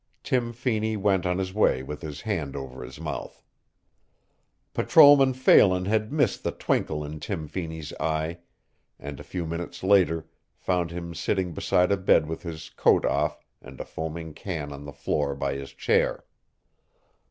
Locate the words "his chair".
15.53-16.25